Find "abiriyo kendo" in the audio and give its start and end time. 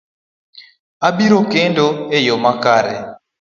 1.07-1.85